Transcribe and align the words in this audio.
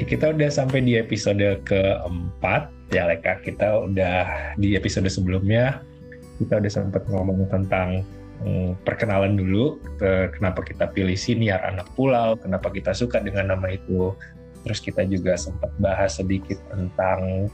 Oke, 0.00 0.16
kita 0.16 0.32
udah 0.32 0.48
sampai 0.48 0.80
di 0.80 0.96
episode 0.96 1.60
keempat 1.68 2.72
ya 2.88 3.04
Leka. 3.04 3.36
Kita 3.44 3.84
udah 3.84 4.56
di 4.56 4.72
episode 4.72 5.04
sebelumnya 5.12 5.84
kita 6.40 6.56
udah 6.56 6.72
sempat 6.72 7.04
ngomong 7.04 7.44
tentang 7.52 8.00
hmm, 8.40 8.80
perkenalan 8.80 9.36
dulu, 9.36 9.76
ke, 10.00 10.32
kenapa 10.32 10.64
kita 10.64 10.88
pilih 10.88 11.12
siniar 11.12 11.60
anak 11.68 11.84
pulau, 12.00 12.32
kenapa 12.40 12.72
kita 12.72 12.96
suka 12.96 13.20
dengan 13.20 13.52
nama 13.52 13.76
itu. 13.76 14.16
Terus 14.64 14.80
kita 14.80 15.04
juga 15.04 15.36
sempat 15.36 15.68
bahas 15.76 16.16
sedikit 16.16 16.56
tentang 16.72 17.52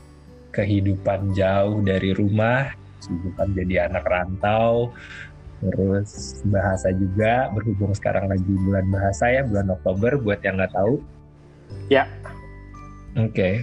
kehidupan 0.55 1.35
jauh 1.35 1.83
dari 1.83 2.15
rumah, 2.15 2.71
kehidupan 3.03 3.59
jadi 3.59 3.91
anak 3.91 4.07
rantau, 4.07 4.95
terus 5.67 6.47
bahasa 6.47 6.95
juga 6.95 7.51
berhubung 7.51 7.91
sekarang 7.91 8.31
lagi 8.31 8.55
bulan 8.55 8.87
bahasa 8.87 9.35
ya 9.35 9.43
bulan 9.43 9.67
Oktober 9.75 10.15
buat 10.23 10.39
yang 10.47 10.63
nggak 10.63 10.79
tahu 10.79 11.03
Ya. 11.87 12.07
Oke. 13.17 13.33
Okay. 13.33 13.55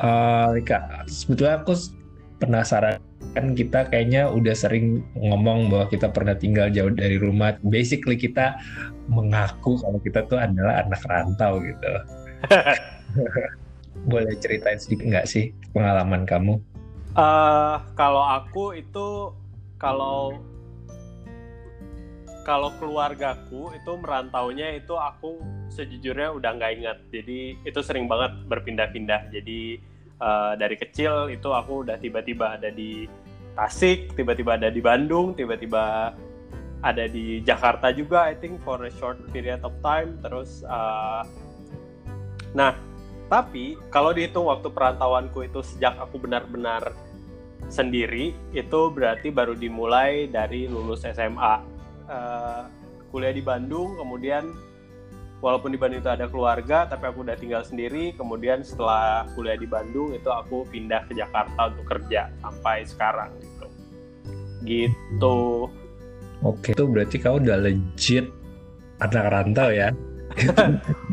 Uh, 0.00 0.56
Kak, 0.64 1.04
sebetulnya 1.04 1.60
aku 1.60 1.76
penasaran 2.40 2.96
kan 3.36 3.54
kita 3.54 3.86
kayaknya 3.92 4.26
udah 4.26 4.56
sering 4.56 5.06
ngomong 5.14 5.70
bahwa 5.70 5.86
kita 5.92 6.10
pernah 6.10 6.34
tinggal 6.34 6.72
jauh 6.72 6.90
dari 6.90 7.20
rumah. 7.20 7.54
Basically 7.62 8.16
kita 8.18 8.56
mengaku 9.06 9.78
kalau 9.78 10.00
kita 10.00 10.24
tuh 10.26 10.40
adalah 10.40 10.82
anak 10.82 11.02
rantau 11.06 11.60
gitu. 11.60 11.92
Boleh 14.10 14.34
ceritain 14.40 14.80
sedikit 14.80 15.06
nggak 15.06 15.28
sih 15.28 15.52
pengalaman 15.76 16.24
kamu? 16.24 16.58
Uh, 17.12 17.78
kalau 17.92 18.24
aku 18.24 18.80
itu 18.80 19.36
kalau 19.76 20.40
kalau 22.42 22.74
keluargaku 22.80 23.70
itu 23.76 23.92
merantaunya 24.00 24.80
itu 24.80 24.96
aku 24.98 25.38
sejujurnya 25.72 26.36
udah 26.36 26.50
nggak 26.60 26.72
ingat. 26.78 26.98
Jadi 27.08 27.56
itu 27.64 27.80
sering 27.80 28.04
banget 28.04 28.36
berpindah-pindah. 28.46 29.32
Jadi 29.32 29.80
uh, 30.20 30.52
dari 30.60 30.76
kecil 30.76 31.32
itu 31.32 31.48
aku 31.48 31.88
udah 31.88 31.96
tiba-tiba 31.96 32.60
ada 32.60 32.68
di 32.68 33.08
Tasik 33.52 34.16
tiba-tiba 34.16 34.56
ada 34.56 34.72
di 34.72 34.80
Bandung 34.80 35.36
tiba-tiba 35.36 36.16
ada 36.80 37.04
di 37.04 37.44
Jakarta 37.44 37.92
juga 37.92 38.24
I 38.24 38.40
think 38.40 38.64
for 38.64 38.80
a 38.80 38.92
short 38.96 39.20
period 39.32 39.60
of 39.64 39.76
time. 39.84 40.16
Terus 40.20 40.64
uh, 40.64 41.24
nah 42.52 42.76
tapi 43.32 43.80
kalau 43.88 44.12
dihitung 44.12 44.48
waktu 44.48 44.68
perantauanku 44.68 45.48
itu 45.48 45.64
sejak 45.64 45.96
aku 45.96 46.20
benar-benar 46.20 46.92
sendiri 47.72 48.36
itu 48.52 48.80
berarti 48.92 49.32
baru 49.32 49.56
dimulai 49.56 50.28
dari 50.28 50.68
lulus 50.68 51.08
SMA 51.08 51.54
uh, 52.12 52.68
kuliah 53.08 53.32
di 53.32 53.40
Bandung 53.40 53.96
kemudian 53.96 54.52
walaupun 55.42 55.74
di 55.74 55.78
Bandung 55.78 56.00
itu 56.00 56.08
ada 56.08 56.30
keluarga 56.30 56.86
tapi 56.86 57.10
aku 57.10 57.26
udah 57.26 57.36
tinggal 57.36 57.66
sendiri. 57.66 58.14
Kemudian 58.14 58.62
setelah 58.62 59.26
kuliah 59.34 59.58
di 59.58 59.66
Bandung 59.66 60.14
itu 60.14 60.30
aku 60.30 60.64
pindah 60.70 61.04
ke 61.10 61.18
Jakarta 61.18 61.74
untuk 61.74 61.84
kerja 61.90 62.30
sampai 62.40 62.86
sekarang 62.86 63.30
gitu. 63.42 63.66
Gitu. 64.62 65.40
Oke 66.46 66.72
itu 66.72 66.84
berarti 66.86 67.16
kau 67.18 67.36
udah 67.42 67.58
legit 67.58 68.30
anak 69.02 69.26
rantau 69.34 69.68
ya? 69.68 69.90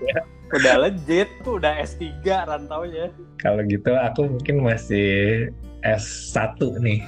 Udah 0.50 0.82
legit 0.82 1.30
tuh 1.46 1.62
udah 1.62 1.78
S3 1.86 2.26
rantaunya. 2.26 3.14
Kalau 3.38 3.62
gitu 3.70 3.94
aku 3.94 4.34
mungkin 4.34 4.66
masih 4.66 5.46
S1 5.86 6.58
nih. 6.82 7.06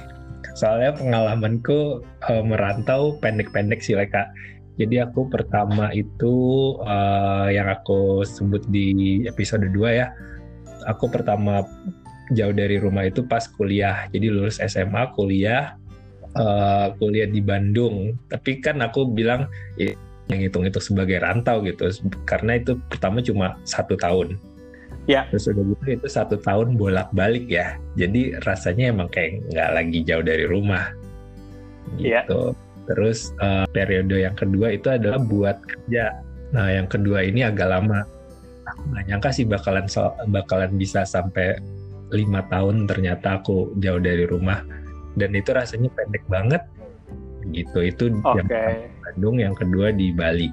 Soalnya 0.54 0.94
pengalamanku 0.94 2.06
uh, 2.30 2.44
merantau 2.46 3.18
pendek-pendek 3.18 3.82
sih 3.82 3.98
Leka. 3.98 4.30
Jadi 4.80 4.96
aku 5.04 5.28
pertama 5.28 5.92
itu 5.92 6.34
uh, 6.80 7.48
yang 7.52 7.68
aku 7.68 8.24
sebut 8.24 8.64
di 8.72 9.20
episode 9.28 9.68
2 9.68 10.00
ya. 10.00 10.12
Aku 10.88 11.12
pertama 11.12 11.62
jauh 12.32 12.54
dari 12.56 12.80
rumah 12.80 13.04
itu 13.04 13.22
pas 13.26 13.44
kuliah. 13.44 14.08
Jadi 14.08 14.32
lulus 14.32 14.58
SMA, 14.64 15.12
kuliah, 15.12 15.76
uh, 16.40 16.96
kuliah 16.96 17.28
di 17.28 17.44
Bandung. 17.44 18.16
Tapi 18.32 18.64
kan 18.64 18.80
aku 18.80 19.12
bilang 19.12 19.44
ya, 19.76 19.92
yang 20.32 20.40
hitung 20.48 20.64
itu 20.64 20.80
sebagai 20.80 21.20
rantau 21.20 21.60
gitu. 21.62 21.92
Karena 22.24 22.56
itu 22.56 22.80
pertama 22.88 23.20
cuma 23.20 23.60
satu 23.68 23.94
tahun 24.00 24.40
Ya. 25.10 25.26
Terus 25.34 25.50
udah 25.50 25.64
gitu 25.66 25.84
itu 25.98 26.06
satu 26.06 26.36
tahun 26.38 26.78
bolak-balik 26.78 27.50
ya. 27.50 27.74
Jadi 27.98 28.38
rasanya 28.46 28.94
emang 28.94 29.10
kayak 29.10 29.42
nggak 29.50 29.70
lagi 29.74 29.98
jauh 30.06 30.22
dari 30.22 30.44
rumah. 30.46 30.94
Ya. 31.98 32.22
Terus 32.90 33.30
uh, 33.38 33.64
periode 33.70 34.18
yang 34.18 34.34
kedua 34.34 34.74
itu 34.74 34.90
adalah 34.90 35.20
buat 35.22 35.62
kerja. 35.62 36.18
Nah 36.54 36.68
yang 36.72 36.88
kedua 36.90 37.22
ini 37.26 37.46
agak 37.46 37.68
lama. 37.70 38.02
Aku 38.62 38.82
nggak 38.94 39.04
nyangka 39.10 39.30
sih 39.34 39.46
bakalan 39.46 39.86
so 39.90 40.14
bakalan 40.30 40.74
bisa 40.78 41.02
sampai 41.02 41.58
lima 42.12 42.44
tahun 42.52 42.86
ternyata 42.86 43.42
aku 43.42 43.74
jauh 43.78 44.02
dari 44.02 44.26
rumah. 44.26 44.62
Dan 45.14 45.36
itu 45.36 45.52
rasanya 45.54 45.92
pendek 45.92 46.24
banget. 46.26 46.62
Gitu 47.50 47.78
itu 47.90 48.04
okay. 48.22 48.38
yang 48.38 48.48
Bandung, 49.02 49.36
yang 49.42 49.54
kedua 49.58 49.90
di 49.90 50.14
Bali. 50.14 50.48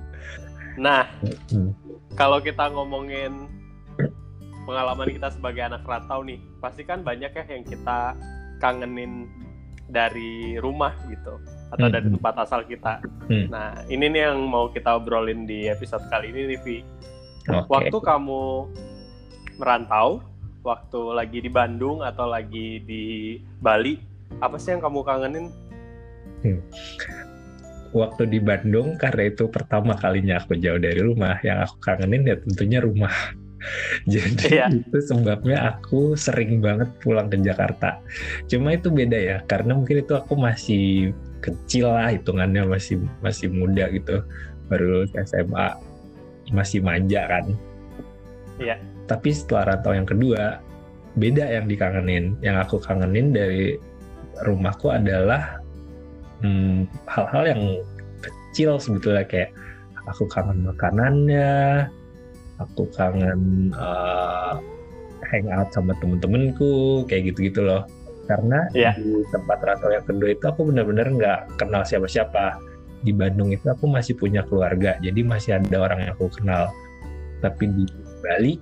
Nah, 0.79 1.05
hmm. 1.53 1.71
kalau 2.17 2.41
kita 2.41 2.71
ngomongin 2.71 3.59
pengalaman 4.69 5.09
kita 5.09 5.33
sebagai 5.33 5.65
anak 5.65 5.81
rantau 5.81 6.21
nih 6.21 6.37
pasti 6.61 6.85
kan 6.85 7.01
banyak 7.01 7.33
ya 7.33 7.43
yang 7.49 7.65
kita 7.65 8.13
kangenin 8.61 9.25
dari 9.89 10.55
rumah 10.61 10.93
gitu 11.09 11.41
atau 11.69 11.85
hmm. 11.85 11.93
dari 11.93 12.07
tempat 12.13 12.33
asal 12.45 12.61
kita. 12.65 13.01
Hmm. 13.29 13.49
Nah 13.49 13.85
ini 13.89 14.09
nih 14.09 14.29
yang 14.29 14.45
mau 14.45 14.69
kita 14.69 14.97
obrolin 14.97 15.45
di 15.45 15.69
episode 15.69 16.05
kali 16.09 16.33
ini 16.33 16.55
nih 16.55 16.59
Vi. 16.61 16.77
Okay. 17.49 17.65
Waktu 17.65 17.97
kamu 17.97 18.69
merantau, 19.57 20.21
waktu 20.61 21.01
lagi 21.13 21.39
di 21.41 21.51
Bandung 21.51 22.05
atau 22.05 22.29
lagi 22.29 22.81
di 22.85 23.37
Bali, 23.59 23.97
apa 24.39 24.55
sih 24.61 24.77
yang 24.77 24.81
kamu 24.85 24.99
kangenin? 25.01 25.45
Hmm. 26.45 26.61
Waktu 27.89 28.29
di 28.29 28.39
Bandung 28.39 29.01
karena 29.01 29.33
itu 29.33 29.49
pertama 29.49 29.97
kalinya 29.97 30.37
aku 30.37 30.53
jauh 30.61 30.77
dari 30.77 31.01
rumah, 31.01 31.41
yang 31.41 31.65
aku 31.65 31.81
kangenin 31.81 32.29
ya 32.29 32.37
tentunya 32.37 32.79
rumah. 32.85 33.11
Jadi 34.13 34.55
iya. 34.55 34.67
itu 34.71 34.99
sebabnya 35.03 35.75
aku 35.75 36.15
sering 36.15 36.63
banget 36.63 36.89
pulang 37.03 37.27
ke 37.27 37.37
Jakarta. 37.39 37.99
Cuma 38.47 38.75
itu 38.75 38.89
beda 38.91 39.17
ya, 39.17 39.37
karena 39.45 39.75
mungkin 39.75 40.03
itu 40.03 40.13
aku 40.15 40.39
masih 40.39 41.11
kecil 41.39 41.91
lah 41.91 42.11
hitungannya 42.11 42.67
masih 42.67 42.99
masih 43.23 43.47
muda 43.51 43.87
gitu, 43.91 44.23
baru 44.67 45.07
SMA, 45.23 45.67
masih 46.51 46.79
manja 46.83 47.27
kan. 47.27 47.45
Iya. 48.59 48.75
Tapi 49.07 49.29
setelah 49.31 49.75
rantau 49.75 49.95
yang 49.95 50.07
kedua, 50.07 50.59
beda 51.15 51.45
yang 51.47 51.65
dikangenin. 51.65 52.35
Yang 52.43 52.57
aku 52.67 52.75
kangenin 52.83 53.31
dari 53.33 53.79
rumahku 54.43 54.91
adalah 54.93 55.59
hmm, 56.43 56.87
hal-hal 57.07 57.43
hmm, 57.43 57.51
yang 57.51 57.61
kecil 58.23 58.79
sebetulnya 58.79 59.23
kayak 59.27 59.51
aku 60.09 60.25
kangen 60.27 60.65
makanannya, 60.65 61.87
aku 62.59 62.85
kangen 62.91 63.71
uh, 63.73 64.59
hangout 65.25 65.71
sama 65.71 65.95
temen-temenku 65.97 67.03
kayak 67.07 67.33
gitu-gitu 67.33 67.63
loh. 67.63 67.87
Karena 68.29 68.69
yeah. 68.77 68.93
di 68.93 69.25
tempat 69.33 69.57
rantau 69.65 69.89
yang 69.89 70.05
kedua 70.05 70.29
itu 70.37 70.45
aku 70.45 70.69
benar-benar 70.69 71.07
nggak 71.09 71.39
kenal 71.57 71.81
siapa-siapa. 71.81 72.61
Di 72.99 73.15
Bandung 73.15 73.55
itu 73.55 73.63
aku 73.71 73.87
masih 73.87 74.19
punya 74.19 74.43
keluarga 74.43 74.99
jadi 74.99 75.23
masih 75.23 75.57
ada 75.57 75.77
orang 75.79 76.05
yang 76.05 76.11
aku 76.13 76.29
kenal. 76.29 76.69
Tapi 77.39 77.71
di 77.71 77.85
Bali 78.19 78.53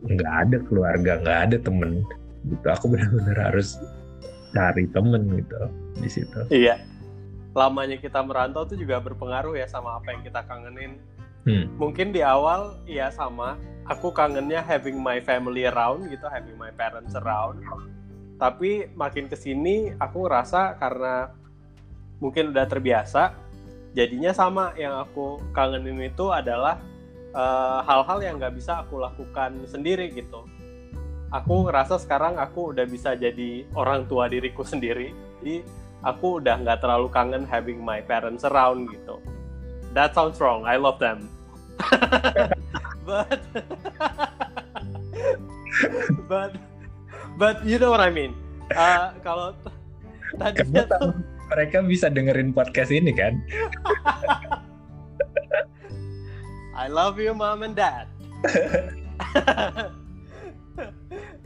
nggak 0.00 0.32
ada 0.48 0.56
keluarga 0.66 1.12
nggak 1.20 1.38
ada 1.48 1.56
temen. 1.60 2.02
Gitu 2.48 2.66
aku 2.66 2.88
benar-benar 2.90 3.52
harus 3.52 3.76
cari 4.50 4.88
temen 4.90 5.22
gitu 5.38 5.60
di 6.02 6.08
situ. 6.10 6.40
Iya. 6.50 6.82
Lamanya 7.50 7.98
kita 7.98 8.22
merantau 8.22 8.62
tuh 8.62 8.78
juga 8.78 9.02
berpengaruh 9.02 9.58
ya 9.58 9.66
sama 9.66 9.98
apa 9.98 10.14
yang 10.14 10.22
kita 10.22 10.46
kangenin 10.46 11.02
Hmm. 11.48 11.72
Mungkin 11.80 12.12
di 12.12 12.20
awal 12.20 12.76
ya 12.84 13.08
sama, 13.08 13.56
aku 13.88 14.12
kangennya 14.12 14.60
having 14.60 15.00
my 15.00 15.18
family 15.24 15.64
around 15.64 16.08
gitu, 16.12 16.28
having 16.28 16.56
my 16.60 16.68
parents 16.74 17.16
around. 17.16 17.64
Tapi 18.36 18.92
makin 18.96 19.28
ke 19.28 19.36
sini 19.36 19.92
aku 19.96 20.28
ngerasa 20.28 20.76
karena 20.76 21.32
mungkin 22.20 22.52
udah 22.52 22.66
terbiasa, 22.68 23.32
jadinya 23.96 24.32
sama 24.36 24.76
yang 24.76 25.00
aku 25.00 25.40
kangenin 25.56 26.12
itu 26.12 26.28
adalah 26.28 26.76
eh, 27.32 27.78
hal-hal 27.88 28.18
uh, 28.20 28.24
yang 28.24 28.36
nggak 28.36 28.54
bisa 28.56 28.84
aku 28.84 29.00
lakukan 29.00 29.64
sendiri 29.64 30.12
gitu. 30.12 30.44
Aku 31.30 31.64
ngerasa 31.64 31.96
sekarang 32.02 32.36
aku 32.36 32.74
udah 32.74 32.84
bisa 32.84 33.16
jadi 33.16 33.64
orang 33.72 34.04
tua 34.04 34.28
diriku 34.28 34.60
sendiri, 34.72 35.16
jadi 35.40 35.64
aku 36.04 36.40
udah 36.40 36.60
nggak 36.64 36.84
terlalu 36.84 37.08
kangen 37.12 37.44
having 37.48 37.80
my 37.80 38.00
parents 38.04 38.44
around 38.44 38.88
gitu 38.88 39.20
that 39.94 40.14
sounds 40.14 40.40
wrong. 40.40 40.64
I 40.64 40.76
love 40.76 40.98
them. 40.98 41.28
but 43.06 43.40
but 46.28 46.52
but 47.38 47.56
you 47.64 47.78
know 47.78 47.90
what 47.90 48.00
I 48.00 48.10
mean. 48.10 48.36
Uh, 48.70 49.12
kalau 49.24 49.56
tadinya 50.38 50.86
tuh 50.86 51.14
mereka 51.50 51.82
bisa 51.82 52.06
dengerin 52.06 52.54
podcast 52.54 52.94
ini 52.94 53.10
kan? 53.10 53.42
I 56.76 56.86
love 56.86 57.18
you 57.18 57.34
mom 57.34 57.66
and 57.66 57.74
dad. 57.74 58.06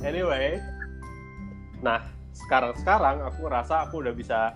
anyway 0.04 0.60
nah 1.82 2.00
sekarang-sekarang 2.34 3.24
aku 3.24 3.46
ngerasa 3.46 3.88
aku 3.88 4.04
udah 4.04 4.14
bisa 4.14 4.54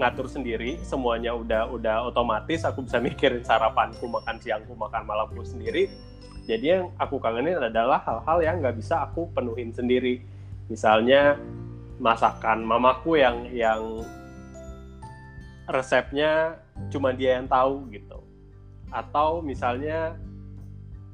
ngatur 0.00 0.24
sendiri 0.24 0.80
semuanya 0.80 1.36
udah 1.36 1.68
udah 1.68 1.96
otomatis 2.08 2.64
aku 2.64 2.88
bisa 2.88 2.98
mikirin 3.06 3.44
sarapanku 3.44 4.08
makan 4.08 4.40
siangku 4.40 4.72
makan 4.72 5.04
malamku 5.04 5.44
sendiri. 5.44 5.92
Jadi 6.42 6.74
yang 6.74 6.90
aku 6.98 7.22
kangenin 7.22 7.54
adalah 7.62 8.02
hal-hal 8.02 8.38
yang 8.42 8.54
nggak 8.58 8.74
bisa 8.74 9.06
aku 9.06 9.30
penuhin 9.30 9.70
sendiri. 9.70 10.18
Misalnya 10.66 11.38
masakan 12.02 12.66
mamaku 12.66 13.22
yang 13.22 13.46
yang 13.54 14.02
resepnya 15.70 16.58
cuma 16.90 17.14
dia 17.14 17.38
yang 17.38 17.46
tahu 17.46 17.86
gitu. 17.94 18.26
Atau 18.90 19.38
misalnya 19.38 20.18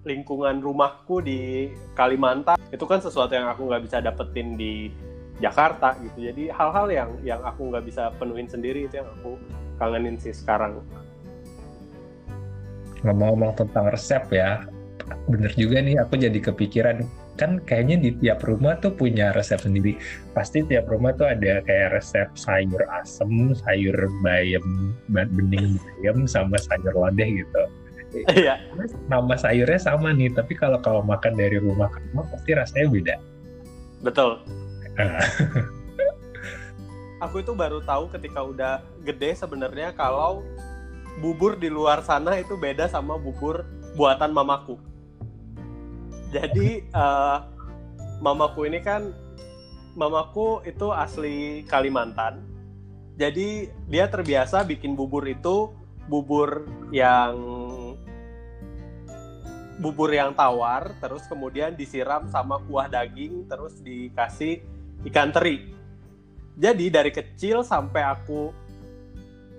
lingkungan 0.08 0.64
rumahku 0.64 1.20
di 1.20 1.68
Kalimantan 1.92 2.56
itu 2.72 2.84
kan 2.88 3.04
sesuatu 3.04 3.36
yang 3.36 3.52
aku 3.52 3.68
nggak 3.68 3.84
bisa 3.84 4.00
dapetin 4.00 4.56
di 4.56 4.88
Jakarta 5.38 5.94
gitu. 6.02 6.18
Jadi 6.30 6.50
hal-hal 6.50 6.86
yang 6.90 7.10
yang 7.22 7.40
aku 7.46 7.70
nggak 7.70 7.86
bisa 7.86 8.10
penuhin 8.18 8.50
sendiri 8.50 8.90
itu 8.90 8.98
yang 8.98 9.08
aku 9.18 9.38
kangenin 9.78 10.18
sih 10.18 10.34
sekarang. 10.34 10.82
Ngomong-ngomong 13.06 13.54
tentang 13.54 13.94
resep 13.94 14.26
ya 14.34 14.66
bener 15.24 15.48
juga 15.56 15.80
nih 15.80 16.02
aku 16.02 16.18
jadi 16.18 16.38
kepikiran. 16.42 17.06
Kan 17.38 17.62
kayaknya 17.62 18.02
di 18.02 18.10
tiap 18.18 18.42
rumah 18.42 18.82
tuh 18.82 18.90
punya 18.98 19.30
resep 19.30 19.62
sendiri. 19.62 19.94
Pasti 20.34 20.66
tiap 20.66 20.90
rumah 20.90 21.14
tuh 21.14 21.30
ada 21.30 21.62
kayak 21.62 21.94
resep 21.94 22.26
sayur 22.34 22.82
asem 22.98 23.54
sayur 23.62 23.94
bayam 24.26 24.90
bening 25.06 25.78
bayam 25.78 26.26
sama 26.26 26.58
sayur 26.58 26.98
lodeh 26.98 27.46
gitu. 27.46 27.62
Iya. 28.34 28.58
Nama 29.06 29.34
sayurnya 29.38 29.78
sama 29.78 30.10
nih 30.10 30.34
tapi 30.34 30.58
kalau 30.58 30.82
kalau 30.82 31.06
makan 31.06 31.38
dari 31.38 31.62
rumah 31.62 31.86
ke 31.94 32.02
rumah 32.10 32.26
pasti 32.34 32.50
rasanya 32.58 32.90
beda. 32.90 33.16
Betul 34.02 34.42
aku 37.24 37.42
itu 37.42 37.52
baru 37.54 37.82
tahu 37.82 38.10
ketika 38.14 38.42
udah 38.42 38.82
gede 39.06 39.34
sebenarnya 39.38 39.94
kalau 39.94 40.42
bubur 41.22 41.58
di 41.58 41.70
luar 41.70 42.02
sana 42.02 42.38
itu 42.38 42.58
beda 42.58 42.90
sama 42.90 43.18
bubur 43.18 43.66
buatan 43.94 44.34
mamaku. 44.34 44.78
Jadi 46.30 46.86
uh, 46.94 47.42
mamaku 48.26 48.70
ini 48.70 48.82
kan 48.82 49.14
mamaku 49.98 50.62
itu 50.66 50.94
asli 50.94 51.66
Kalimantan. 51.66 52.42
Jadi 53.18 53.66
dia 53.90 54.06
terbiasa 54.06 54.62
bikin 54.62 54.94
bubur 54.94 55.26
itu 55.26 55.74
bubur 56.06 56.62
yang 56.94 57.34
bubur 59.78 60.10
yang 60.10 60.34
tawar 60.34 60.90
terus 60.98 61.26
kemudian 61.30 61.74
disiram 61.74 62.26
sama 62.30 62.58
kuah 62.66 62.90
daging 62.90 63.46
terus 63.46 63.78
dikasih 63.78 64.62
ikan 65.06 65.30
teri. 65.30 65.70
Jadi 66.58 66.90
dari 66.90 67.14
kecil 67.14 67.62
sampai 67.62 68.02
aku 68.02 68.50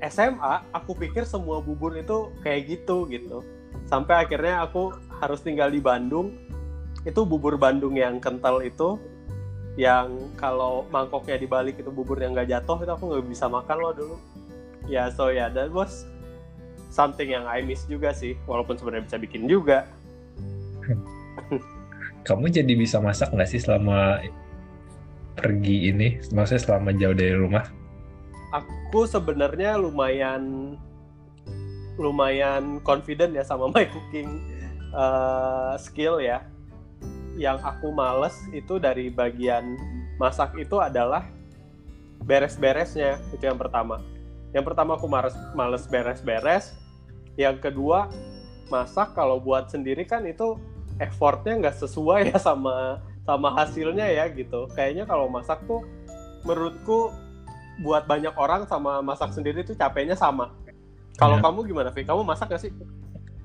SMA 0.03 0.71
aku 0.71 0.95
pikir 0.95 1.24
semua 1.27 1.63
bubur 1.63 1.95
itu 1.95 2.31
kayak 2.44 2.75
gitu 2.75 3.07
gitu. 3.07 3.44
Sampai 3.88 4.27
akhirnya 4.27 4.68
aku 4.68 4.95
harus 5.24 5.39
tinggal 5.39 5.71
di 5.71 5.80
Bandung. 5.80 6.36
Itu 7.07 7.24
bubur 7.24 7.56
Bandung 7.56 7.95
yang 7.95 8.19
kental 8.19 8.59
itu 8.63 9.00
yang 9.80 10.12
kalau 10.36 10.83
mangkoknya 10.91 11.39
dibalik 11.39 11.80
itu 11.80 11.88
bubur 11.88 12.19
yang 12.19 12.35
nggak 12.35 12.51
jatuh 12.51 12.83
itu 12.83 12.92
aku 12.92 13.03
nggak 13.15 13.27
bisa 13.31 13.45
makan 13.47 13.77
loh 13.80 13.94
dulu. 13.95 14.15
Ya 14.92 15.07
so 15.13 15.31
ya 15.31 15.47
yeah, 15.47 15.50
that 15.51 15.71
was 15.71 16.03
something 16.92 17.31
yang 17.31 17.47
I 17.47 17.63
miss 17.63 17.85
juga 17.88 18.12
sih 18.12 18.35
walaupun 18.44 18.75
sebenarnya 18.75 19.07
bisa 19.07 19.18
bikin 19.21 19.47
juga. 19.47 19.88
Kamu 22.27 22.51
jadi 22.51 22.74
bisa 22.75 23.00
masak 23.00 23.31
nggak 23.31 23.47
sih 23.47 23.62
selama 23.63 24.19
pergi 25.39 25.89
ini 25.89 26.19
maksudnya 26.36 26.62
selama 26.62 26.91
jauh 26.95 27.15
dari 27.15 27.36
rumah? 27.36 27.65
Aku 28.51 29.06
sebenarnya 29.07 29.80
lumayan 29.80 30.75
lumayan 32.00 32.80
confident 32.83 33.36
ya 33.36 33.44
sama 33.44 33.68
my 33.74 33.88
cooking 33.88 34.44
uh, 34.91 35.75
skill 35.80 36.19
ya. 36.19 36.44
Yang 37.39 37.63
aku 37.63 37.95
males 37.95 38.36
itu 38.51 38.77
dari 38.77 39.07
bagian 39.07 39.80
masak 40.19 40.59
itu 40.59 40.75
adalah 40.83 41.24
beres-beresnya 42.27 43.15
itu 43.31 43.44
yang 43.47 43.56
pertama. 43.56 44.03
Yang 44.51 44.65
pertama 44.74 45.00
aku 45.00 45.07
males 45.07 45.35
males 45.56 45.88
beres-beres. 45.88 46.75
Yang 47.39 47.71
kedua 47.71 48.12
masak 48.68 49.15
kalau 49.15 49.39
buat 49.39 49.71
sendiri 49.71 50.03
kan 50.03 50.27
itu 50.27 50.59
effortnya 51.00 51.57
nggak 51.57 51.77
sesuai 51.80 52.21
ya 52.35 52.38
sama 52.38 53.00
sama 53.29 53.53
hasilnya 53.53 54.09
ya 54.09 54.25
gitu. 54.33 54.65
Kayaknya 54.73 55.05
kalau 55.05 55.29
masak 55.29 55.61
tuh 55.69 55.85
menurutku 56.41 57.13
buat 57.85 58.09
banyak 58.09 58.33
orang 58.33 58.65
sama 58.65 59.05
masak 59.05 59.29
sendiri 59.37 59.61
tuh 59.61 59.77
capeknya 59.77 60.17
sama. 60.17 60.49
Kalau 61.21 61.37
ya. 61.37 61.45
kamu 61.45 61.59
gimana 61.69 61.89
Vi? 61.93 62.01
Kamu 62.01 62.25
masak 62.25 62.49
gak 62.49 62.65
sih? 62.65 62.73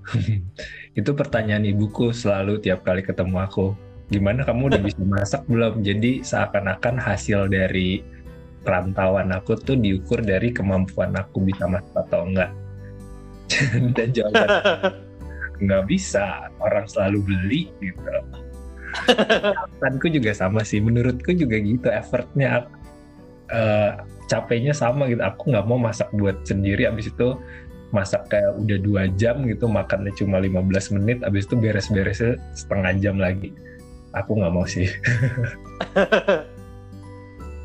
itu 0.98 1.10
pertanyaan 1.12 1.68
ibuku 1.68 2.16
selalu 2.16 2.64
tiap 2.64 2.80
kali 2.80 3.04
ketemu 3.04 3.44
aku. 3.44 3.76
Gimana 4.08 4.48
kamu 4.48 4.72
udah 4.72 4.80
bisa 4.88 5.02
masak 5.04 5.42
belum? 5.44 5.84
Jadi 5.84 6.24
seakan-akan 6.24 6.96
hasil 6.96 7.52
dari 7.52 8.00
perantauan 8.64 9.28
aku 9.36 9.60
tuh 9.60 9.76
diukur 9.76 10.24
dari 10.24 10.48
kemampuan 10.48 11.12
aku 11.12 11.44
bisa 11.44 11.68
masak 11.68 11.92
atau 12.08 12.24
enggak. 12.24 12.50
Dan 13.96 14.08
jawaban 14.16 14.48
nggak 15.60 15.84
bisa. 15.86 16.48
Orang 16.62 16.88
selalu 16.88 17.20
beli 17.28 17.62
gitu 17.84 18.08
Alasanku 19.80 20.06
juga 20.10 20.32
sama 20.32 20.62
sih. 20.62 20.78
Menurutku 20.78 21.34
juga 21.34 21.58
gitu 21.58 21.90
effortnya 21.90 22.68
uh, 23.50 24.00
capeknya 24.30 24.72
sama 24.72 25.10
gitu. 25.10 25.20
Aku 25.22 25.52
nggak 25.52 25.66
mau 25.66 25.78
masak 25.78 26.08
buat 26.14 26.46
sendiri. 26.46 26.88
Abis 26.88 27.10
itu 27.12 27.36
masak 27.94 28.26
kayak 28.26 28.58
udah 28.58 28.78
dua 28.82 29.02
jam 29.14 29.46
gitu 29.46 29.70
makannya 29.70 30.10
cuma 30.18 30.42
15 30.42 30.98
menit 30.98 31.22
abis 31.22 31.46
itu 31.46 31.54
beres-beresnya 31.54 32.34
setengah 32.58 32.92
jam 32.98 33.16
lagi. 33.22 33.54
Aku 34.14 34.34
nggak 34.38 34.52
mau 34.54 34.66
sih. 34.66 34.90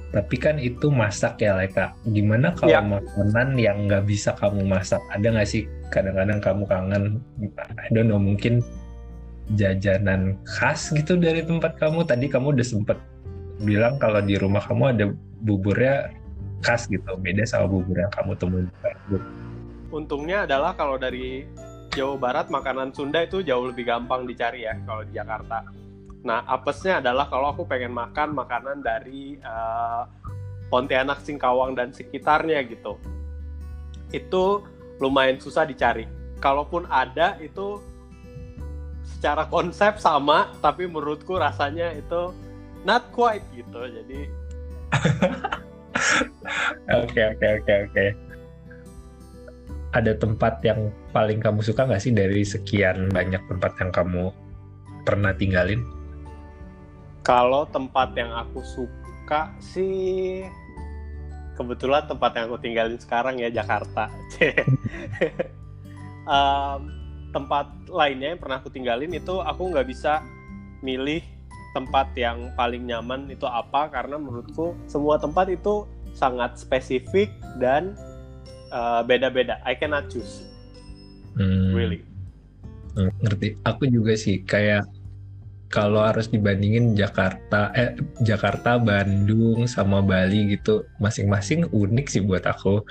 Tapi 0.10 0.36
kan 0.42 0.58
itu 0.58 0.90
masak 0.90 1.38
ya 1.38 1.54
Leka 1.54 1.94
gimana 2.10 2.50
kalau 2.58 2.74
ya. 2.74 2.82
makanan 2.82 3.54
yang 3.62 3.86
nggak 3.86 4.10
bisa 4.10 4.34
kamu 4.34 4.66
masak? 4.66 4.98
Ada 5.14 5.38
nggak 5.38 5.50
sih? 5.50 5.70
Kadang-kadang 5.94 6.42
kamu 6.42 6.64
kangen 6.66 7.04
I 7.78 7.90
don't 7.94 8.10
know 8.10 8.18
mungkin 8.18 8.66
jajanan 9.58 10.38
khas 10.46 10.94
gitu 10.94 11.18
dari 11.18 11.42
tempat 11.42 11.78
kamu 11.82 12.06
tadi 12.06 12.30
kamu 12.30 12.54
udah 12.54 12.68
sempet 12.68 12.98
bilang 13.66 13.98
kalau 13.98 14.22
di 14.22 14.38
rumah 14.38 14.62
kamu 14.62 14.84
ada 14.94 15.06
buburnya 15.42 16.14
khas 16.62 16.86
gitu 16.92 17.16
beda 17.18 17.48
sama 17.48 17.66
bubur 17.66 17.98
yang 17.98 18.12
kamu 18.14 18.36
temuin 18.38 18.68
untungnya 19.90 20.46
adalah 20.46 20.78
kalau 20.78 21.02
dari 21.02 21.48
Jawa 21.90 22.16
Barat 22.22 22.48
makanan 22.54 22.94
Sunda 22.94 23.26
itu 23.26 23.42
jauh 23.42 23.66
lebih 23.66 23.90
gampang 23.90 24.30
dicari 24.30 24.64
ya 24.70 24.78
kalau 24.86 25.02
di 25.02 25.18
Jakarta. 25.18 25.66
Nah 26.22 26.46
apesnya 26.46 27.02
adalah 27.02 27.26
kalau 27.26 27.50
aku 27.50 27.66
pengen 27.66 27.98
makan 27.98 28.38
makanan 28.38 28.86
dari 28.86 29.42
uh, 29.42 30.06
Pontianak, 30.70 31.26
Singkawang 31.26 31.74
dan 31.74 31.90
sekitarnya 31.90 32.62
gitu, 32.70 33.02
itu 34.14 34.62
lumayan 35.02 35.42
susah 35.42 35.66
dicari. 35.66 36.06
Kalaupun 36.38 36.86
ada 36.94 37.42
itu 37.42 37.82
secara 39.20 39.52
konsep 39.52 40.00
sama, 40.00 40.48
tapi 40.64 40.88
menurutku 40.88 41.36
rasanya 41.36 41.92
itu 41.92 42.32
not 42.88 43.12
quite 43.12 43.44
gitu. 43.52 43.84
Jadi 43.84 44.20
Oke 47.04 47.22
oke 47.36 47.48
oke 47.60 47.74
oke 47.92 48.06
ada 49.90 50.14
tempat 50.14 50.62
yang 50.62 50.94
paling 51.10 51.42
kamu 51.42 51.66
suka 51.66 51.90
nggak 51.90 52.02
sih 52.02 52.14
dari 52.14 52.46
sekian 52.46 53.10
banyak 53.10 53.42
tempat 53.50 53.74
yang 53.82 53.90
kamu 53.90 54.30
pernah 55.02 55.34
tinggalin? 55.34 55.82
Kalau 57.26 57.66
tempat 57.70 58.14
yang 58.14 58.30
aku 58.34 58.62
suka 58.62 59.50
sih 59.58 60.46
kebetulan 61.58 62.06
tempat 62.06 62.38
yang 62.38 62.54
aku 62.54 62.60
tinggalin 62.62 63.00
sekarang 63.02 63.42
ya 63.42 63.50
Jakarta. 63.50 64.14
um, 66.30 66.99
tempat 67.30 67.70
lainnya 67.90 68.34
yang 68.36 68.42
pernah 68.42 68.58
aku 68.62 68.70
tinggalin 68.74 69.12
itu 69.14 69.42
aku 69.42 69.70
nggak 69.70 69.88
bisa 69.90 70.26
milih 70.82 71.22
tempat 71.78 72.10
yang 72.18 72.50
paling 72.58 72.90
nyaman 72.90 73.30
itu 73.30 73.46
apa 73.46 73.92
karena 73.94 74.18
menurutku 74.18 74.74
semua 74.90 75.22
tempat 75.22 75.54
itu 75.54 75.86
sangat 76.18 76.58
spesifik 76.58 77.30
dan 77.62 77.94
uh, 78.74 79.06
beda-beda. 79.06 79.62
I 79.66 79.78
cannot 79.78 80.10
choose. 80.10 80.46
Hmm. 81.38 81.72
Really. 81.74 82.02
Hmm, 82.98 83.14
ngerti. 83.22 83.56
Aku 83.70 83.86
juga 83.86 84.18
sih 84.18 84.42
kayak 84.42 84.84
kalau 85.70 86.02
harus 86.02 86.26
dibandingin 86.26 86.98
Jakarta, 86.98 87.70
eh 87.78 87.94
Jakarta, 88.26 88.82
Bandung 88.82 89.70
sama 89.70 90.02
Bali 90.02 90.58
gitu, 90.58 90.90
masing-masing 90.98 91.70
unik 91.70 92.10
sih 92.10 92.26
buat 92.26 92.42
aku. 92.50 92.82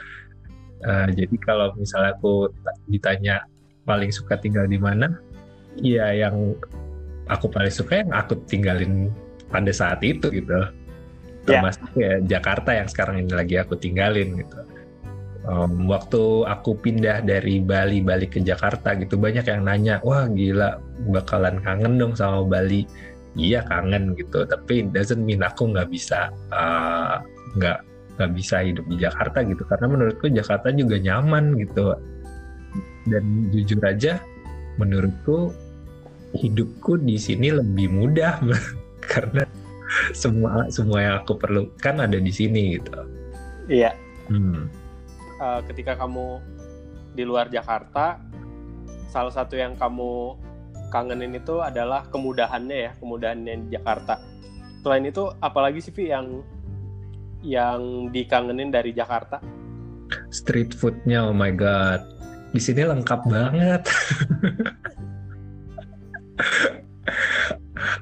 Uh, 0.87 1.11
jadi 1.11 1.35
kalau 1.43 1.75
misalnya 1.75 2.15
aku 2.15 2.55
ditanya 2.87 3.43
paling 3.89 4.13
suka 4.13 4.37
tinggal 4.37 4.69
di 4.69 4.77
mana, 4.77 5.17
ya 5.81 6.13
yang 6.13 6.53
aku 7.33 7.49
paling 7.49 7.73
suka 7.73 8.05
yang 8.05 8.13
aku 8.13 8.37
tinggalin 8.45 9.09
pada 9.49 9.73
saat 9.73 10.05
itu 10.05 10.29
gitu. 10.29 10.69
Termasuk 11.49 11.97
ya 11.97 12.21
Jakarta 12.21 12.77
yang 12.77 12.89
sekarang 12.93 13.25
ini 13.25 13.33
lagi 13.33 13.57
aku 13.57 13.81
tinggalin 13.81 14.37
gitu. 14.37 14.61
Um, 15.49 15.89
waktu 15.89 16.45
aku 16.45 16.77
pindah 16.77 17.25
dari 17.25 17.65
Bali 17.65 18.05
balik 18.05 18.37
ke 18.37 18.45
Jakarta 18.45 18.93
gitu 19.01 19.17
banyak 19.17 19.49
yang 19.49 19.65
nanya 19.65 19.97
wah 20.05 20.29
gila 20.29 20.77
bakalan 21.09 21.57
kangen 21.65 21.97
dong 21.97 22.13
sama 22.13 22.45
Bali? 22.45 22.85
Iya 23.33 23.65
kangen 23.65 24.13
gitu. 24.21 24.45
Tapi 24.45 24.85
it 24.85 24.89
doesn't 24.93 25.25
mean 25.25 25.41
aku 25.41 25.73
nggak 25.73 25.89
bisa 25.89 26.29
uh, 26.53 27.25
nggak 27.57 27.81
nggak 28.21 28.31
bisa 28.37 28.61
hidup 28.61 28.85
di 28.93 29.01
Jakarta 29.01 29.41
gitu. 29.41 29.65
Karena 29.65 29.87
menurutku 29.89 30.29
Jakarta 30.29 30.69
juga 30.69 31.01
nyaman 31.01 31.57
gitu 31.65 31.97
dan 33.11 33.53
jujur 33.53 33.81
aja 33.85 34.23
menurutku 34.79 35.51
hidupku 36.37 37.01
di 37.01 37.17
sini 37.17 37.51
lebih 37.53 37.89
mudah 37.89 38.41
karena 39.13 39.45
semua 40.13 40.69
semua 40.69 40.99
yang 41.01 41.15
aku 41.25 41.41
perlukan 41.41 42.05
ada 42.05 42.19
di 42.21 42.33
sini 42.33 42.77
gitu. 42.77 42.93
Iya. 43.69 43.93
Hmm. 44.29 44.69
Uh, 45.39 45.61
ketika 45.71 45.97
kamu 45.97 46.43
di 47.17 47.25
luar 47.25 47.49
Jakarta, 47.49 48.21
salah 49.09 49.33
satu 49.33 49.57
yang 49.57 49.75
kamu 49.75 50.37
kangenin 50.93 51.37
itu 51.37 51.61
adalah 51.61 52.05
kemudahannya 52.09 52.79
ya, 52.89 52.93
kemudahannya 53.01 53.69
di 53.69 53.69
Jakarta. 53.77 54.21
Selain 54.85 55.05
itu, 55.05 55.29
apalagi 55.41 55.81
sih 55.85 55.93
Vi 55.93 56.13
yang 56.13 56.45
yang 57.45 58.11
dikangenin 58.11 58.73
dari 58.73 58.91
Jakarta? 58.93 59.41
Street 60.33 60.73
foodnya, 60.75 61.29
oh 61.29 61.37
my 61.37 61.53
god, 61.53 62.03
di 62.59 62.63
sini 62.67 62.83
lengkap 62.83 63.21
banget. 63.31 63.87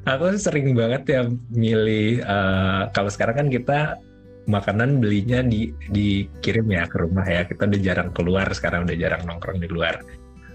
aku 0.08 0.32
sering 0.40 0.72
banget 0.72 1.02
ya 1.12 1.28
milih 1.52 2.24
uh, 2.24 2.88
kalau 2.96 3.12
sekarang 3.12 3.44
kan 3.44 3.48
kita 3.52 4.00
makanan 4.48 4.96
belinya 4.96 5.44
di 5.44 5.76
dikirim 5.92 6.72
ya 6.72 6.88
ke 6.88 7.04
rumah 7.04 7.28
ya. 7.28 7.44
Kita 7.44 7.68
udah 7.68 7.80
jarang 7.84 8.10
keluar 8.16 8.48
sekarang 8.56 8.88
udah 8.88 8.96
jarang 8.96 9.28
nongkrong 9.28 9.60
di 9.60 9.68
luar. 9.68 10.00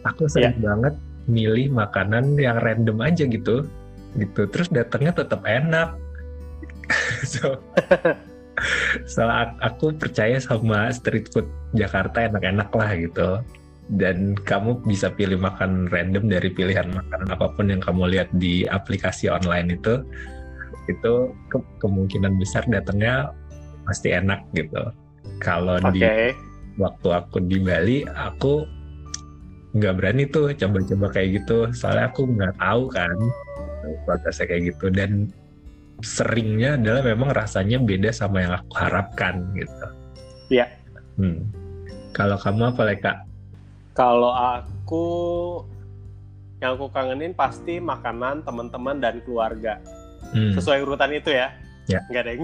Aku 0.09 0.25
sering 0.25 0.57
yeah. 0.57 0.65
banget 0.65 0.97
milih 1.29 1.69
makanan 1.69 2.33
yang 2.41 2.57
random 2.57 3.05
aja 3.05 3.29
gitu 3.29 3.69
gitu. 4.17 4.41
Terus 4.49 4.73
datangnya 4.73 5.13
tetap 5.13 5.45
enak. 5.45 5.93
So 7.21 7.61
so 9.13 9.23
aku 9.61 9.93
percaya 9.95 10.41
sama 10.41 10.89
street 10.89 11.29
food 11.31 11.47
Jakarta 11.77 12.27
enak-enak 12.27 12.69
lah 12.73 12.91
gitu 12.97 13.29
dan 13.99 14.39
kamu 14.47 14.79
bisa 14.87 15.11
pilih 15.11 15.39
makan 15.39 15.91
random 15.91 16.31
dari 16.31 16.47
pilihan 16.51 16.87
makanan 16.91 17.27
apa 17.27 17.51
pun 17.55 17.67
yang 17.67 17.83
kamu 17.83 18.07
lihat 18.15 18.29
di 18.39 18.63
aplikasi 18.67 19.27
online 19.27 19.75
itu 19.75 19.99
itu 20.87 21.13
ke 21.51 21.57
kemungkinan 21.83 22.39
besar 22.39 22.63
datangnya 22.71 23.35
pasti 23.85 24.15
enak 24.15 24.41
gitu 24.55 24.91
kalau 25.43 25.75
okay. 25.83 25.91
di 25.91 26.01
waktu 26.79 27.07
aku 27.11 27.37
di 27.45 27.57
Bali 27.59 28.07
aku 28.07 28.63
nggak 29.75 29.95
berani 29.99 30.23
tuh 30.27 30.51
coba-coba 30.55 31.07
kayak 31.11 31.43
gitu 31.43 31.71
soalnya 31.75 32.11
aku 32.11 32.27
nggak 32.27 32.55
tahu 32.59 32.91
kan 32.91 33.15
prosesnya 34.07 34.45
kayak 34.47 34.63
gitu 34.75 34.87
dan 34.91 35.31
seringnya 36.01 36.75
adalah 36.75 37.01
memang 37.05 37.29
rasanya 37.31 37.77
beda 37.77 38.09
sama 38.09 38.41
yang 38.41 38.53
aku 38.57 38.73
harapkan 38.73 39.45
gitu. 39.53 39.87
Iya. 40.49 40.65
Hmm. 41.21 41.45
Kalau 42.11 42.35
kamu 42.35 42.75
apa 42.75 42.81
Leka? 42.83 43.13
Kalau 44.01 44.33
aku 44.33 45.05
yang 46.57 46.73
aku 46.73 46.89
kangenin 46.89 47.37
pasti 47.37 47.77
makanan 47.77 48.41
teman-teman 48.41 48.97
dan 48.97 49.21
keluarga. 49.21 49.77
Hmm. 50.33 50.57
Sesuai 50.57 50.81
urutan 50.81 51.13
itu 51.13 51.29
ya. 51.29 51.53
Ya. 51.85 52.01
Enggak 52.09 52.21
ada 52.25 52.31
yang 52.33 52.43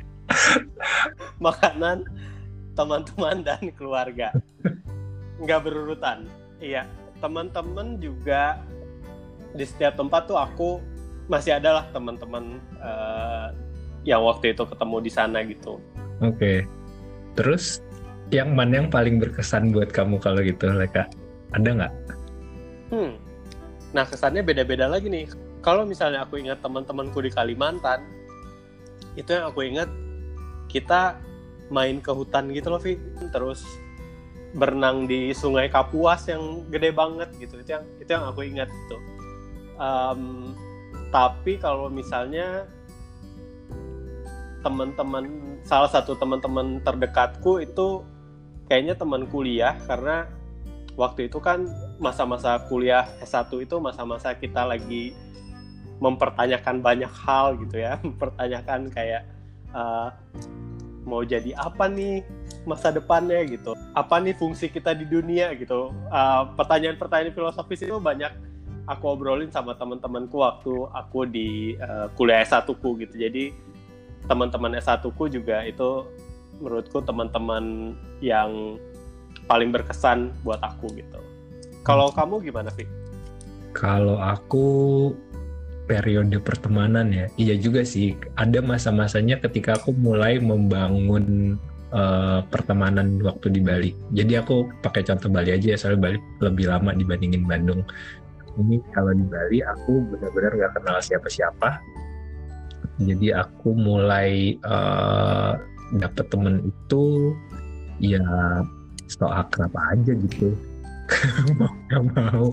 makanan 1.52 1.96
teman-teman 2.72 3.44
dan 3.44 3.60
keluarga. 3.76 4.32
Enggak 5.36 5.68
berurutan. 5.68 6.24
Iya, 6.64 6.88
teman-teman 7.20 8.00
juga 8.00 8.56
di 9.52 9.68
setiap 9.68 10.00
tempat 10.00 10.32
tuh 10.32 10.40
aku 10.40 10.80
masih 11.28 11.60
ada 11.60 11.76
lah 11.76 11.84
teman-teman 11.92 12.56
uh, 12.80 13.52
yang 14.08 14.24
waktu 14.24 14.56
itu 14.56 14.64
ketemu 14.64 14.96
di 15.04 15.10
sana 15.12 15.44
gitu. 15.44 15.76
Oke. 16.24 16.40
Okay. 16.40 16.58
Terus 17.36 17.84
yang 18.32 18.56
mana 18.56 18.80
yang 18.80 18.88
paling 18.88 19.20
berkesan 19.20 19.76
buat 19.76 19.92
kamu 19.92 20.16
kalau 20.24 20.40
gitu, 20.40 20.72
Leka? 20.72 21.04
Ada 21.52 21.68
nggak? 21.68 21.92
Hmm. 22.88 23.20
Nah, 23.92 24.08
kesannya 24.08 24.40
beda-beda 24.40 24.88
lagi 24.88 25.12
nih. 25.12 25.28
Kalau 25.60 25.84
misalnya 25.84 26.24
aku 26.24 26.40
ingat 26.40 26.64
teman-temanku 26.64 27.20
di 27.20 27.28
Kalimantan, 27.28 28.00
itu 29.14 29.36
yang 29.36 29.52
aku 29.52 29.68
ingat 29.68 29.92
kita 30.72 31.20
main 31.68 32.00
ke 32.00 32.08
hutan 32.08 32.48
gitu 32.56 32.72
loh, 32.72 32.80
Vi. 32.80 32.96
Terus 33.28 33.60
berenang 34.56 35.04
di 35.04 35.36
Sungai 35.36 35.68
Kapuas 35.68 36.24
yang 36.32 36.64
gede 36.72 36.88
banget 36.96 37.28
gitu. 37.36 37.60
Itu 37.60 37.70
yang 37.76 37.84
itu 38.00 38.10
yang 38.10 38.24
aku 38.32 38.40
ingat 38.48 38.72
gitu. 38.72 38.96
Um, 39.76 40.56
tapi 41.12 41.60
kalau 41.60 41.92
misalnya 41.92 42.64
teman-teman 44.64 45.58
salah 45.68 45.90
satu 45.90 46.16
teman-teman 46.16 46.80
terdekatku 46.80 47.60
itu 47.60 48.00
kayaknya 48.72 48.96
teman 48.96 49.28
kuliah 49.28 49.76
karena 49.84 50.24
waktu 50.96 51.28
itu 51.28 51.36
kan 51.44 51.68
masa-masa 52.00 52.56
kuliah 52.72 53.04
S1 53.20 53.52
itu 53.60 53.76
masa-masa 53.76 54.32
kita 54.32 54.64
lagi 54.64 55.12
mempertanyakan 56.00 56.80
banyak 56.80 57.12
hal 57.12 57.60
gitu 57.60 57.84
ya. 57.84 58.00
Mempertanyakan 58.08 58.88
kayak 58.88 59.28
uh, 59.76 60.08
mau 61.04 61.20
jadi 61.20 61.52
apa 61.60 61.84
nih 61.84 62.24
masa 62.64 62.88
depannya 62.88 63.44
gitu. 63.44 63.76
Apa 63.92 64.24
nih 64.24 64.32
fungsi 64.40 64.72
kita 64.72 64.96
di 64.96 65.04
dunia 65.04 65.52
gitu. 65.52 65.92
Uh, 66.08 66.48
pertanyaan-pertanyaan 66.56 67.36
filosofis 67.36 67.84
itu 67.84 68.00
banyak 68.00 68.32
aku 68.88 69.04
obrolin 69.04 69.52
sama 69.52 69.76
teman-temanku 69.76 70.40
waktu 70.40 70.88
aku 70.96 71.28
di 71.28 71.76
uh, 71.76 72.08
kuliah 72.16 72.40
S1 72.40 72.64
ku 72.72 72.96
gitu. 72.96 73.20
Jadi 73.20 73.52
teman-teman 74.24 74.80
S1 74.80 75.04
ku 75.12 75.28
juga 75.28 75.60
itu 75.60 76.08
menurutku 76.62 77.02
teman-teman 77.02 77.92
yang 78.22 78.78
paling 79.50 79.74
berkesan 79.74 80.30
buat 80.46 80.62
aku 80.62 80.94
gitu. 80.94 81.18
Kalau 81.82 82.08
hmm. 82.10 82.16
kamu 82.16 82.34
gimana 82.46 82.70
sih? 82.78 82.86
Kalau 83.74 84.22
aku 84.22 84.66
periode 85.90 86.38
pertemanan 86.38 87.10
ya, 87.10 87.26
iya 87.36 87.54
juga 87.58 87.82
sih. 87.82 88.14
Ada 88.38 88.62
masa-masanya 88.62 89.42
ketika 89.42 89.76
aku 89.76 89.90
mulai 89.92 90.38
membangun 90.38 91.58
uh, 91.90 92.40
pertemanan 92.46 93.18
waktu 93.20 93.50
di 93.50 93.60
Bali. 93.60 93.90
Jadi 94.14 94.38
aku 94.38 94.70
pakai 94.80 95.02
contoh 95.02 95.28
Bali 95.28 95.50
aja 95.50 95.74
ya, 95.74 95.76
soalnya 95.76 96.00
Bali 96.08 96.18
lebih 96.38 96.70
lama 96.70 96.94
dibandingin 96.94 97.44
Bandung. 97.44 97.82
Ini 98.60 98.78
kalau 98.92 99.12
di 99.16 99.24
Bali 99.26 99.58
aku 99.64 99.92
benar-benar 100.12 100.52
nggak 100.54 100.72
kenal 100.78 100.96
siapa-siapa. 101.02 101.68
Jadi 103.02 103.32
aku 103.32 103.72
mulai 103.72 104.60
uh, 104.62 105.56
dapet 105.96 106.24
temen 106.32 106.64
itu 106.64 107.36
ya 108.00 108.24
so 109.08 109.28
akrab 109.28 109.72
aja 109.92 110.12
gitu 110.16 110.56
mau 111.58 111.72
gak 111.92 112.02
mau 112.16 112.46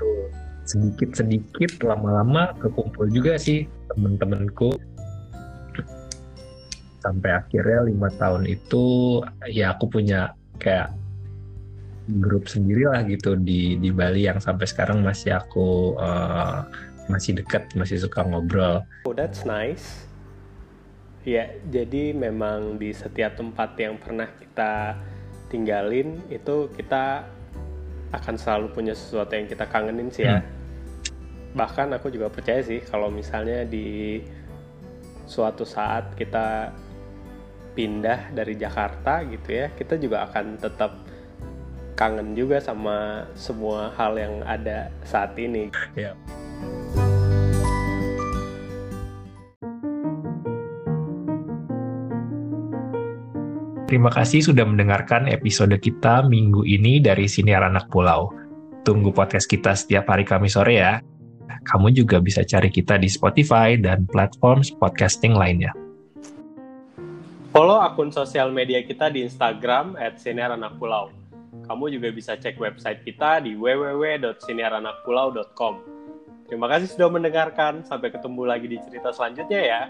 tuh 0.00 0.20
sedikit 0.64 1.12
sedikit 1.12 1.72
lama-lama 1.84 2.56
kekumpul 2.56 3.08
juga 3.12 3.36
sih 3.36 3.68
temen-temenku 3.92 4.72
sampai 7.04 7.36
akhirnya 7.36 7.84
lima 7.84 8.08
tahun 8.16 8.48
itu 8.48 9.20
ya 9.52 9.76
aku 9.76 9.92
punya 9.92 10.32
kayak 10.56 10.96
grup 12.08 12.48
sendiri 12.48 12.88
lah 12.88 13.04
gitu 13.04 13.36
di 13.36 13.76
di 13.76 13.92
Bali 13.92 14.24
yang 14.24 14.40
sampai 14.40 14.64
sekarang 14.64 15.04
masih 15.04 15.36
aku 15.36 15.96
uh, 16.00 16.64
masih 17.08 17.36
dekat 17.36 17.68
masih 17.76 18.00
suka 18.00 18.24
ngobrol. 18.24 18.84
Oh 19.04 19.12
that's 19.12 19.44
nice. 19.44 20.08
Ya, 21.24 21.48
jadi 21.72 22.12
memang 22.12 22.76
di 22.76 22.92
setiap 22.92 23.40
tempat 23.40 23.72
yang 23.80 23.96
pernah 23.96 24.28
kita 24.36 25.00
tinggalin 25.48 26.20
itu 26.28 26.68
kita 26.76 27.24
akan 28.12 28.36
selalu 28.36 28.66
punya 28.76 28.92
sesuatu 28.92 29.32
yang 29.32 29.48
kita 29.48 29.64
kangenin 29.66 30.12
sih 30.12 30.28
ya. 30.28 30.44
Hmm. 30.44 30.46
Bahkan 31.56 31.96
aku 31.96 32.12
juga 32.12 32.28
percaya 32.28 32.60
sih 32.60 32.84
kalau 32.84 33.08
misalnya 33.08 33.64
di 33.64 34.20
suatu 35.24 35.64
saat 35.64 36.12
kita 36.12 36.76
pindah 37.72 38.36
dari 38.36 38.54
Jakarta 38.60 39.24
gitu 39.24 39.48
ya, 39.48 39.72
kita 39.72 39.96
juga 39.96 40.28
akan 40.28 40.60
tetap 40.60 40.92
kangen 41.96 42.36
juga 42.36 42.60
sama 42.60 43.26
semua 43.32 43.94
hal 43.96 44.18
yang 44.18 44.44
ada 44.44 44.92
saat 45.08 45.32
ini. 45.40 45.72
Yeah. 45.96 46.43
Terima 53.94 54.10
kasih 54.10 54.50
sudah 54.50 54.66
mendengarkan 54.66 55.30
episode 55.30 55.70
kita 55.78 56.26
minggu 56.26 56.66
ini 56.66 56.98
dari 56.98 57.30
Siniar 57.30 57.62
Anak 57.62 57.94
Pulau. 57.94 58.26
Tunggu 58.82 59.14
podcast 59.14 59.46
kita 59.46 59.70
setiap 59.70 60.10
hari 60.10 60.26
Kamis 60.26 60.58
sore 60.58 60.82
ya. 60.82 60.98
Kamu 61.62 61.94
juga 61.94 62.18
bisa 62.18 62.42
cari 62.42 62.74
kita 62.74 62.98
di 62.98 63.06
Spotify 63.06 63.78
dan 63.78 64.02
platform 64.10 64.66
podcasting 64.82 65.38
lainnya. 65.38 65.70
Follow 67.54 67.86
akun 67.86 68.10
sosial 68.10 68.50
media 68.50 68.82
kita 68.82 69.14
di 69.14 69.22
Instagram 69.22 69.94
at 69.94 70.18
Pulau. 70.74 71.14
Kamu 71.62 71.86
juga 71.86 72.10
bisa 72.10 72.34
cek 72.34 72.58
website 72.58 73.06
kita 73.06 73.46
di 73.46 73.54
www.siniaranakpulau.com. 73.54 75.74
Terima 76.50 76.66
kasih 76.66 76.98
sudah 76.98 77.14
mendengarkan. 77.14 77.86
Sampai 77.86 78.10
ketemu 78.10 78.42
lagi 78.42 78.66
di 78.66 78.82
cerita 78.82 79.14
selanjutnya 79.14 79.62
ya. 79.62 79.86